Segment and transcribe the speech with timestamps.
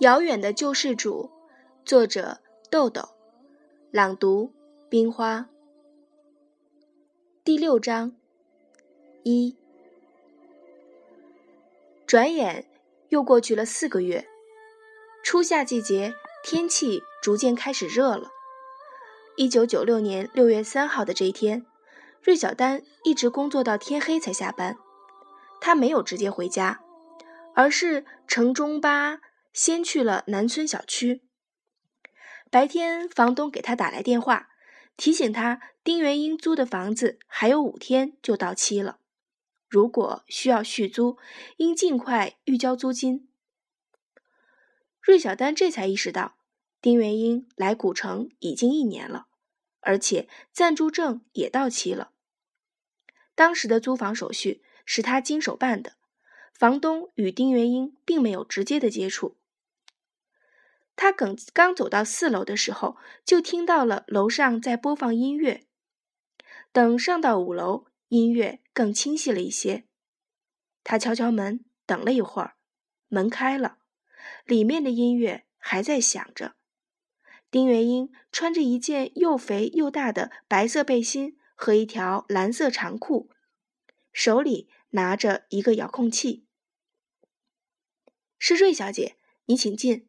[0.00, 1.30] 遥远的救世主，
[1.86, 3.08] 作者豆豆，
[3.90, 4.52] 朗读
[4.90, 5.48] 冰花。
[7.42, 8.12] 第六章
[9.22, 9.56] 一。
[12.06, 12.66] 转眼
[13.08, 14.28] 又过去了四个月，
[15.24, 18.28] 初夏季节，天气逐渐开始热了。
[19.36, 21.64] 一九九六年六月三号的这一天，
[22.20, 24.76] 芮小丹一直工作到天黑才下班。
[25.58, 26.82] 他没有直接回家，
[27.54, 29.20] 而是乘中巴。
[29.56, 31.22] 先去了南村小区。
[32.50, 34.50] 白天，房东给他打来电话，
[34.98, 39.00] 提醒他丁元英租的房子还有五天就到期了，
[39.66, 41.16] 如果需要续租，
[41.56, 43.28] 应尽快预交租金。
[45.00, 46.36] 芮小丹这才意识到，
[46.82, 49.26] 丁元英来古城已经一年了，
[49.80, 52.12] 而且暂住证也到期了。
[53.34, 55.94] 当时的租房手续是他经手办的，
[56.52, 59.38] 房东与丁元英并没有直接的接触。
[60.96, 65.66] 他刚刚走到四楼的时候，就听到了楼上在播放音乐。
[66.72, 69.84] 等上到五楼，音乐更清晰了一些。
[70.82, 72.56] 他敲敲门，等了一会儿，
[73.08, 73.78] 门开了，
[74.44, 76.56] 里面的音乐还在响着。
[77.50, 83.30] 丁元英穿着一件又肥又大的白色背心和一条蓝色长裤，
[84.12, 86.46] 手里拿着一个遥控器。
[88.38, 89.16] 是瑞小姐，
[89.46, 90.08] 你请进。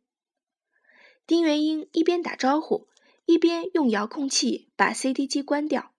[1.28, 2.88] 丁元英一边打招呼，
[3.26, 5.94] 一边用遥控器把 CD 机关掉。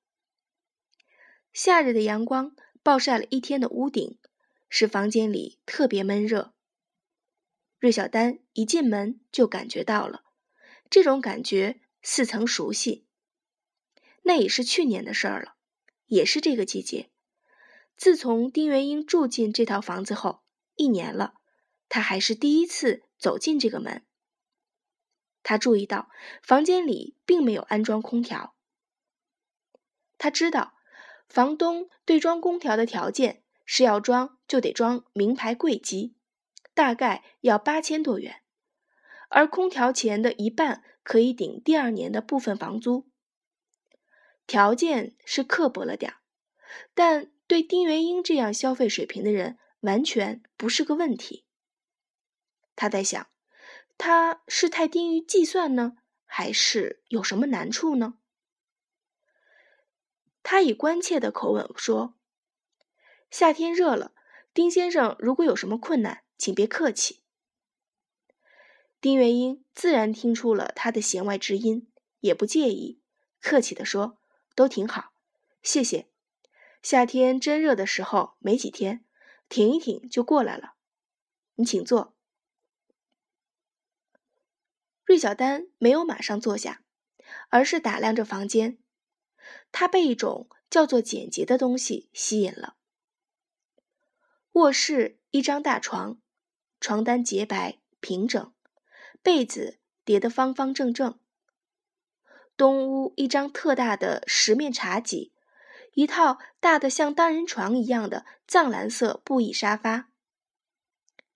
[1.52, 4.18] 夏日的阳光暴晒了一天的屋顶，
[4.70, 6.54] 使房间里特别闷热。
[7.78, 10.24] 芮小丹一进门就感觉到了，
[10.88, 13.04] 这种感觉似曾熟悉。
[14.22, 15.56] 那也是去年的事儿了，
[16.06, 17.10] 也是这个季节。
[17.98, 20.40] 自从丁元英住进这套房子后，
[20.74, 21.34] 一年了，
[21.90, 24.06] 他还是第一次走进这个门。
[25.48, 26.10] 他注意到
[26.42, 28.54] 房间里并没有安装空调。
[30.18, 30.74] 他知道，
[31.26, 36.14] 房东对装空调的条件是要装就得装名牌柜机，
[36.74, 38.42] 大概要八千多元，
[39.30, 43.08] 而空调钱的一半可以顶第二年的部分房租。
[44.46, 46.18] 条件是刻薄了点儿，
[46.92, 51.46] 但对丁元英这样消费水平的人，完全不是个问题。
[52.76, 53.26] 他在想。
[53.98, 58.14] 他是太低于计算呢，还是有什么难处呢？
[60.44, 62.14] 他以关切的口吻说
[63.30, 64.14] ：“夏天热了，
[64.54, 67.22] 丁先生如果有什么困难，请别客气。”
[69.00, 73.02] 丁元英自然听出了他的弦外之音，也不介意，
[73.40, 74.18] 客气的说
[74.54, 75.12] ：“都挺好，
[75.62, 76.08] 谢谢。
[76.82, 79.04] 夏天真热的时候，没几天，
[79.48, 80.74] 挺一挺就过来了。
[81.56, 82.14] 你请坐。”
[85.08, 86.82] 芮小丹没有马上坐下，
[87.48, 88.76] 而是打量着房间。
[89.72, 92.76] 他被一种叫做简洁的东西吸引了。
[94.52, 96.20] 卧室一张大床，
[96.78, 98.52] 床单洁白平整，
[99.22, 101.18] 被子叠得方方正正。
[102.54, 105.32] 东屋一张特大的石面茶几，
[105.94, 110.10] 一套大的像单人床一样的藏蓝色布艺沙发。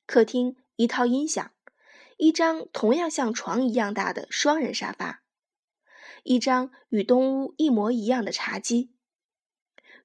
[0.05, 1.55] 客厅一套音响。
[2.22, 5.25] 一张同样像床一样大的双人沙发，
[6.22, 8.93] 一张与东屋一模一样的茶几。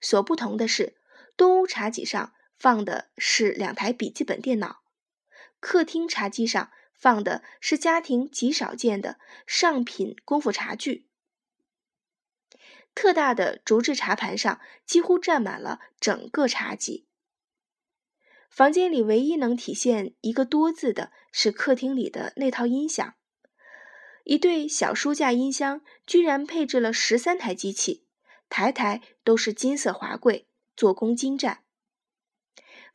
[0.01, 0.97] 所不同的是，
[1.38, 4.81] 东屋茶几上放的是两台笔记本电脑，
[5.59, 11.07] 客厅茶几上放的是家庭极少见的上品功夫茶具。
[12.95, 17.06] 特大的竹制茶盘上几乎占满了整个茶几。
[18.57, 23.13] 房间里唯一能体现一个“多”字的是客厅里的那套音响，
[24.24, 28.07] 一对小书架音箱居然配置了十三台机器，
[28.50, 31.59] 台台都是金色华贵，做工精湛。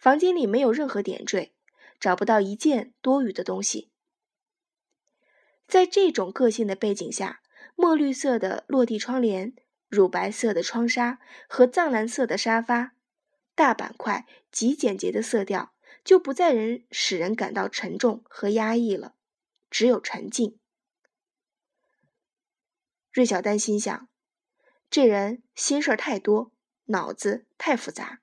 [0.00, 1.52] 房间里没有任何点缀，
[2.00, 3.92] 找不到一件多余的东西。
[5.68, 7.40] 在这种个性的背景下，
[7.76, 9.54] 墨绿色的落地窗帘、
[9.88, 12.96] 乳白色的窗纱和藏蓝色的沙发。
[13.54, 19.14] 大板块极简洁的色调，就不再人使人感到沉重和压抑了，
[19.70, 20.58] 只有沉静。
[23.12, 24.08] 芮小丹心想，
[24.90, 26.52] 这人心事儿太多，
[26.86, 28.20] 脑子太复杂。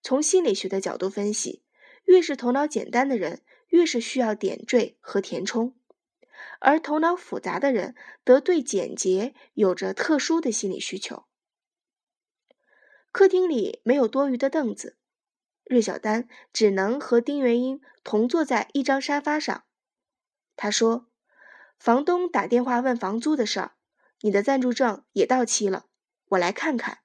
[0.00, 1.64] 从心理学的角度分析，
[2.04, 5.76] 越是头脑简单的人，越是需要点缀和填充，
[6.60, 11.27] 而头脑复杂的人，则对简洁有着特殊的心理需求。
[13.18, 14.96] 客厅里没有多余的凳子，
[15.64, 19.64] 芮小丹只能和丁元英同坐在一张沙发上。
[20.54, 21.08] 他说
[21.80, 23.72] ：“房东打电话问房租的事儿，
[24.20, 25.86] 你的暂住证也到期了，
[26.26, 27.00] 我来看看。”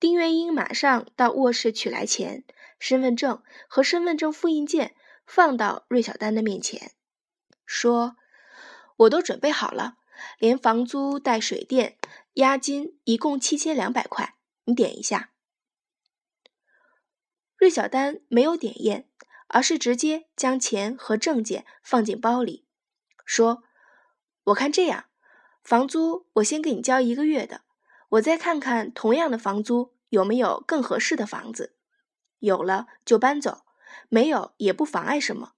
[0.00, 2.44] 丁元英马上到卧室取来钱、
[2.80, 6.90] 身份证和身份证复印件，放到芮小丹的面前，
[7.64, 8.16] 说
[9.06, 9.98] ：“我都准备好了，
[10.40, 11.96] 连房租带水电。”
[12.34, 15.32] 押金一共七千两百块，你点一下。
[17.58, 19.08] 芮小丹没有点验，
[19.48, 22.66] 而是直接将钱和证件放进包里，
[23.24, 23.62] 说
[24.44, 25.04] ：“我看这样，
[25.62, 27.62] 房租我先给你交一个月的，
[28.08, 31.76] 我再看看同样的房租有没有更合适的房子，
[32.38, 33.64] 有了就搬走，
[34.08, 35.52] 没有也不妨碍什么，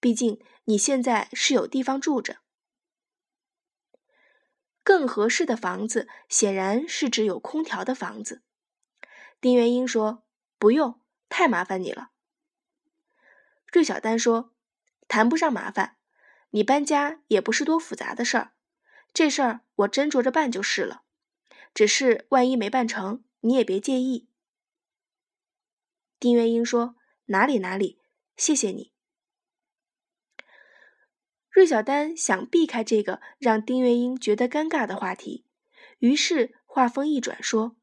[0.00, 2.38] 毕竟你现在是有地方住着。”
[4.84, 8.42] 更合适的房子显然是指有空调的房子。
[9.40, 10.24] 丁元英说
[10.60, 12.10] ：“不用，太麻烦你了。”
[13.72, 14.54] 芮小丹说
[15.08, 15.96] ：“谈不上麻烦，
[16.50, 18.52] 你搬家也不是多复杂的事儿，
[19.12, 21.02] 这事儿我斟酌着办就是了。
[21.74, 24.28] 只是万一没办成，你也别介意。”
[26.20, 26.94] 丁元英说
[27.26, 28.00] ：“哪里哪里，
[28.36, 28.92] 谢谢你。”
[31.54, 35.46] 芮小丹想避开这个让丁元英觉得尴尬的话题，
[36.00, 37.76] 于是话锋一转说：“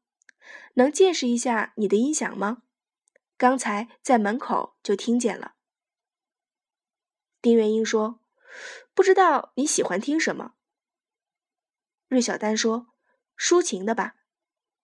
[0.74, 2.64] 能见识一下你的音响吗？
[3.38, 5.54] 刚才在门口就听见了。”
[7.40, 8.20] 丁元英说
[8.92, 10.52] ：“不知道你喜欢听什么。”
[12.10, 12.88] 芮小丹说
[13.38, 14.16] ：“抒情的吧，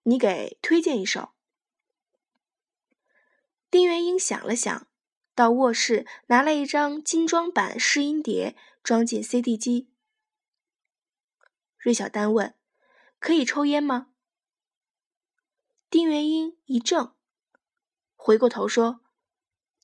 [0.01, 1.33] 你给推荐一首。”
[3.69, 4.87] 丁元英想了想，
[5.39, 8.57] 到卧室拿了一张精装版试音碟。
[8.83, 9.89] 装进 CD 机。
[11.77, 12.55] 芮小丹问
[13.19, 14.11] ：“可以抽烟吗？”
[15.89, 17.15] 丁元英一怔，
[18.15, 19.01] 回过头说：“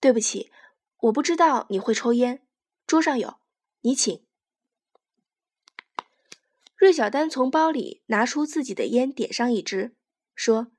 [0.01, 0.51] 对不起，
[1.01, 2.45] 我不知道你会抽烟。
[2.87, 3.37] 桌上有，
[3.81, 4.25] 你请。”
[6.79, 9.95] 芮小丹从包里拿出自己的烟，点上一支，
[10.35, 10.71] 说：“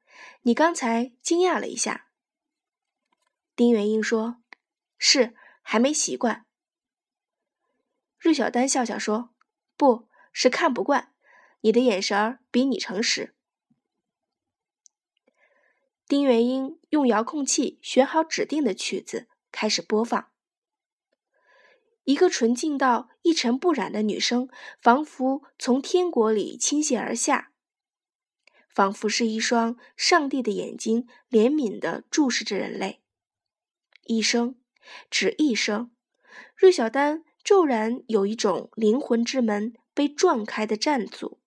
[0.43, 2.09] 你刚才惊讶了一下。”
[3.55, 4.43] 丁元英说
[5.09, 6.47] ：“是，还没习惯。”
[8.19, 9.31] 芮小丹笑笑说
[9.79, 11.13] ：“不是看不惯，
[11.61, 13.37] 你的眼神儿比你诚实。”
[16.09, 20.33] 丁元英用遥控器选好指定的曲子，开始播放。
[22.03, 24.49] 一个纯净到一尘不染的女声，
[24.81, 27.53] 仿佛从天国里倾泻而下，
[28.69, 33.05] 仿佛是一双上帝的眼睛，怜悯地注视着人类。
[34.03, 34.57] 一声，
[35.11, 35.91] 只一声，
[36.57, 37.25] 芮小丹。
[37.45, 41.39] 骤然有一种灵魂之门被撞开的战阻，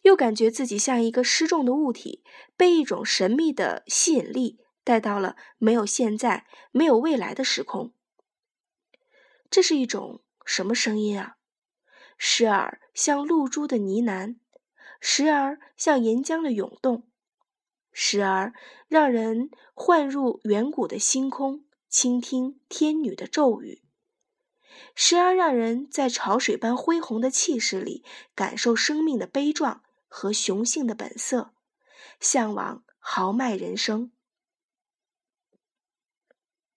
[0.00, 2.24] 又感觉自己像一个失重的物体，
[2.56, 7.92] 被一种神秘的吸引力带到了没有现在、没有未来的时空。
[9.50, 11.36] 这是一种什么声音啊？
[12.16, 14.38] 时而像露珠的呢喃，
[15.02, 17.06] 时而像岩浆的涌动，
[17.92, 18.52] 时而
[18.88, 21.64] 让人幻入远古的星空。
[21.88, 23.82] 倾听天女的咒语，
[24.94, 28.02] 时而让人在潮水般恢宏的气势里
[28.34, 31.52] 感受生命的悲壮和雄性的本色，
[32.18, 34.10] 向往豪迈人生。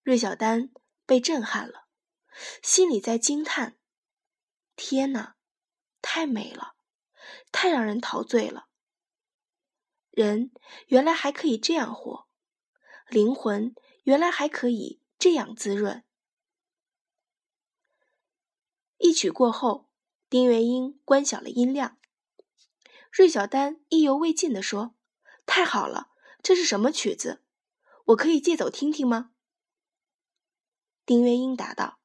[0.04, 0.70] 芮小丹
[1.06, 1.86] 被震撼了，
[2.62, 3.78] 心里在惊叹
[4.76, 5.38] ：“天哪，
[6.02, 6.76] 太美了，
[7.54, 8.68] 太让人陶醉了！
[10.16, 10.52] 人
[10.88, 12.28] 原来还可以这样活，
[13.10, 16.04] 灵魂原来还可以。”这样滋润。
[18.98, 19.90] 一曲过后，
[20.30, 21.98] 丁元英关小了音量。
[23.12, 24.94] 芮小丹意犹未尽地说
[25.48, 26.12] ：“太好了，
[26.44, 27.44] 这是什么曲子？
[28.08, 29.32] 我可以借走听听吗？”
[31.08, 32.00] 丁元英答道：“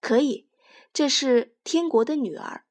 [0.00, 0.50] 可以，
[0.92, 2.64] 这是《天国的女儿》。”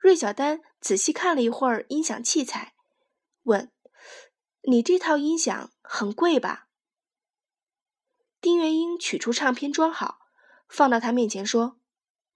[0.00, 2.74] 芮小丹仔细看了一会儿音响器材，
[3.44, 3.72] 问
[4.68, 6.68] ：“你这套音响很贵吧？”
[8.38, 10.28] 丁元英取出唱片，装好，
[10.68, 11.80] 放到他面前，说：“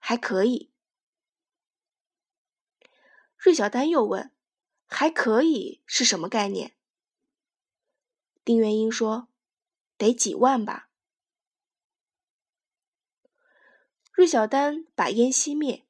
[0.01, 0.73] 还可以。”
[3.37, 4.33] 芮小丹又问
[4.89, 6.75] ：“还可以是什么概念？”
[8.47, 9.29] 丁元英说
[9.99, 10.89] ：“得几万吧。”
[14.17, 15.87] 芮小丹把烟熄灭，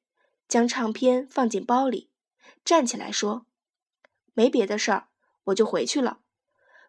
[0.49, 2.08] 将唱片放进包里，
[2.69, 3.47] 站起来说
[4.35, 5.09] ：“没别的事儿，
[5.45, 6.19] 我就回去了。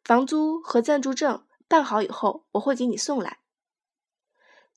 [0.05, 3.41] 房租和暂住证办好以后，我会给你送来。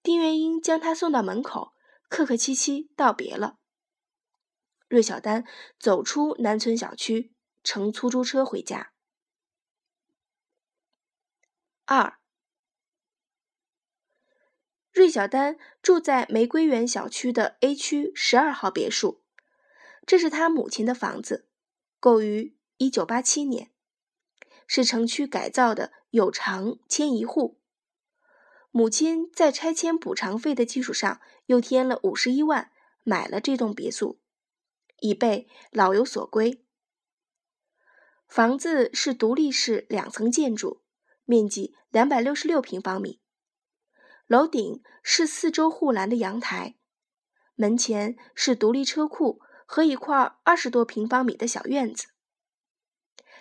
[0.02, 1.74] 丁元英将他送到门口，
[2.08, 3.58] 客客气气道别了。
[4.88, 5.44] 芮小丹
[5.78, 7.34] 走出南村小区，
[7.66, 8.94] 乘出租车回家。
[11.84, 12.18] 二，
[14.94, 19.23] 芮小丹住在玫瑰园小区的 A 区十二号别墅，
[20.06, 21.48] 这是他母亲的房子，
[22.00, 23.72] 购于一九八七年，
[24.68, 27.60] 是城区改造的有偿迁移户。
[28.72, 32.72] 母亲在拆迁补偿费的基础上，又添了五十一万，
[33.04, 34.20] 买了这栋别墅，
[35.00, 36.66] 以备老有所归。
[38.28, 40.82] 房子是独立式两层建筑，
[41.24, 43.22] 面积两百六十六平方米，
[44.26, 46.76] 楼顶是四周护栏的阳台，
[47.54, 52.08] 门前是独立车库和一块二十多平方米的小院子。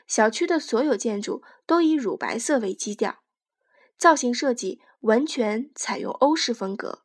[0.07, 3.23] 小区的所有建筑都以乳白色为基调，
[3.97, 4.81] 造型设计。
[5.02, 7.02] 完全采用欧式风格，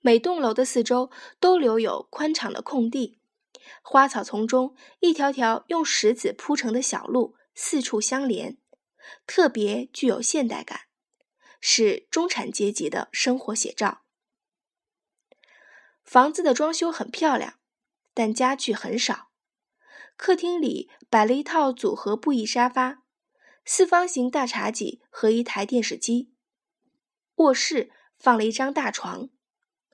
[0.00, 3.20] 每栋楼的四周都留有宽敞的空地，
[3.82, 8.58] 花草丛中一条条用石子铺成的小路四处相连，
[9.28, 10.88] 特别具有现代感，
[11.60, 14.00] 是中产阶级的生活写照。
[16.02, 17.59] 房子的装修很漂亮，
[18.14, 19.30] 但家具很少。
[20.16, 23.02] 客厅里摆了一套组合布艺沙发，
[23.64, 26.32] 四方形大茶几和一台电视机。
[27.36, 29.30] 卧室放了一张大床，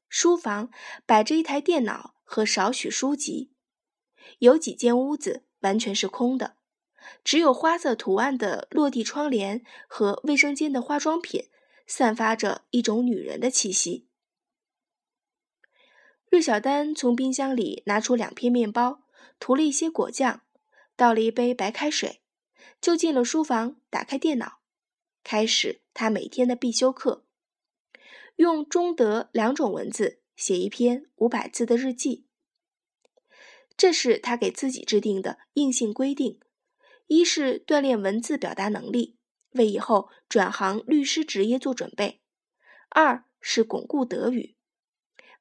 [0.08, 0.70] 书房
[1.04, 3.52] 摆着一台电脑和少许书籍，
[4.40, 6.56] 有几间屋子完全是空的，
[7.22, 11.48] 只有花色图案的落地窗帘和卫生间的化妆品，
[11.86, 14.08] 散发着一种女人的气息。
[16.30, 19.04] 芮小丹从冰箱里拿出两片面包，
[19.38, 20.42] 涂了一些果酱，
[20.96, 22.20] 倒了一杯白开水，
[22.80, 24.60] 就进了书房，打开电脑，
[25.22, 27.24] 开始他每天的必修课。
[28.36, 32.26] 用中德两种文字写一篇五百字的日记，
[33.76, 36.40] 这是他给自己制定的硬性规定：
[37.06, 39.16] 一是锻炼文字表达能力，
[39.52, 42.20] 为以后转行律师职业做准备；
[42.90, 44.55] 二是巩固德语，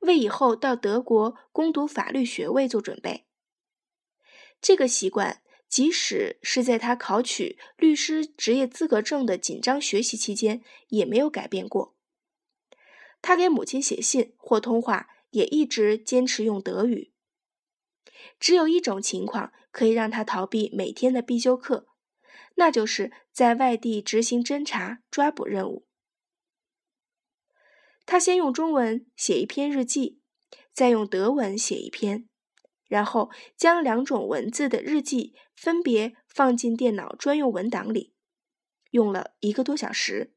[0.06, 3.26] 为以后到德国攻读法律学位做准备。
[4.62, 11.96] 这个习惯，即使是在他考取律师职业资格证的紧张学习期间，也没有改变过。
[13.22, 17.12] 他给母亲写信或通话，也一直坚持用德语。
[18.40, 21.88] 只有一种情况可以让他逃避每天的必修课，
[22.56, 25.86] 那就是在外地执行侦查抓捕任务。
[28.06, 30.20] 他先用中文写一篇日记，
[30.72, 32.30] 再用德文写一篇，
[32.88, 38.14] 然后将两种文字的日记分别放进电脑专用文档里，
[38.92, 40.34] 用了一个多小时。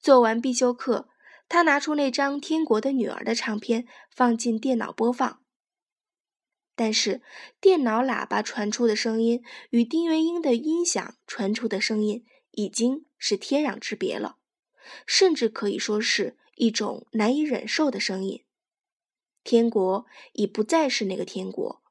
[0.00, 1.08] 做完必修课，
[1.48, 5.42] 他拿出那张《天国的女儿》的唱片，放进电脑播放。
[6.74, 7.22] 但是，
[7.60, 14.38] 电脑喇叭传出的声音与丁元英的音响传出的声音已经是天壤之别了，
[15.06, 18.44] 甚至可以说是一种难以忍受的声音。
[19.42, 21.82] 天国已不再是那个天国，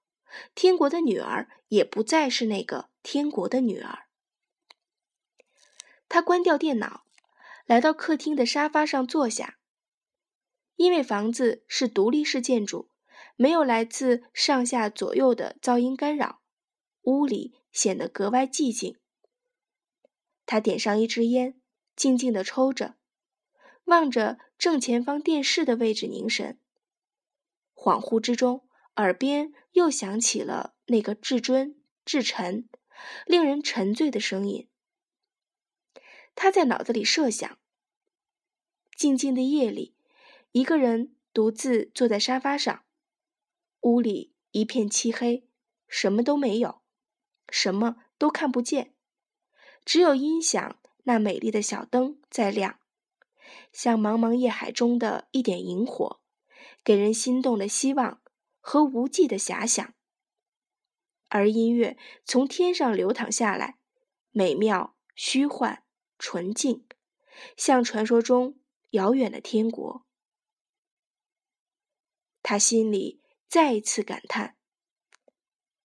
[0.55, 4.08] 天国的女儿也不再是那个天国的女儿。
[6.08, 7.03] 他关掉电脑。
[7.65, 9.60] 来到客厅的沙发上坐下。
[10.75, 12.89] 因为房子是独立式建筑，
[13.36, 16.41] 没有来自上下左右的噪音干扰，
[17.03, 18.98] 屋里显得格外寂静。
[20.48, 21.59] 他点上一支烟，
[22.00, 22.96] 静静地抽着，
[23.84, 26.58] 望着正前方电视的位置凝神。
[27.75, 28.65] 恍惚之中，
[28.96, 31.75] 耳边又响起了那个至尊、
[32.06, 32.70] 至沉、
[33.25, 34.70] 令人沉醉的声音。
[36.36, 37.60] 他在脑子里设想：
[38.96, 39.94] 静静的夜里，
[40.53, 42.86] 一个人独自坐在沙发上，
[43.82, 45.50] 屋里一片漆黑，
[45.89, 46.82] 什么都没有，
[47.50, 48.96] 什么都看不见，
[49.84, 50.79] 只有音响
[51.10, 52.80] 那美丽的小灯在亮，
[53.74, 56.22] 像茫茫夜海中的一点萤火，
[56.84, 58.22] 给人心动的希望
[58.60, 59.96] 和无际的遐想。
[61.28, 63.80] 而音乐从天上流淌下来，
[64.30, 65.84] 美妙虚幻。
[66.20, 66.86] 纯净，
[67.58, 68.60] 像传说中
[68.92, 70.06] 遥远的天国。
[72.44, 74.58] 他心里再一次感叹：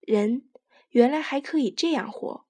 [0.00, 0.50] 人
[0.90, 2.46] 原来还可以这样活。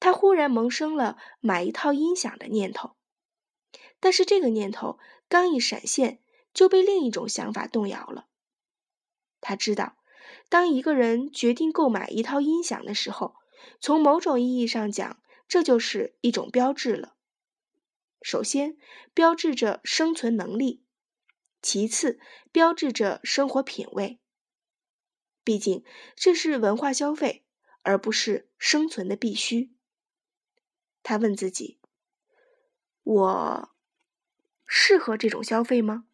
[0.00, 2.96] 他忽然萌生了买一套音响的念头，
[4.00, 8.26] 但是这个念头刚一闪现，就被另一种想法动摇了。
[9.40, 9.98] 他知道，
[10.48, 13.36] 当一个人决定购买一套音响的时候，
[13.78, 17.14] 从某种意义上讲，这就是一种标志了。
[18.22, 18.76] 首先，
[19.14, 20.82] 标志着生存能力；
[21.62, 22.18] 其次，
[22.50, 24.18] 标志着生活品味。
[25.44, 25.84] 毕竟，
[26.16, 27.44] 这是文化消费，
[27.82, 29.74] 而不是生存的必须。
[31.02, 31.78] 他问自己
[33.02, 33.70] ：“我
[34.66, 36.04] 适合这种消费吗？”